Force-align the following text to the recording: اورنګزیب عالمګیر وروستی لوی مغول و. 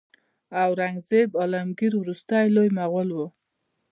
اورنګزیب 0.63 1.29
عالمګیر 1.41 1.93
وروستی 1.97 2.45
لوی 2.55 2.69
مغول 2.77 3.09
و. 3.13 3.19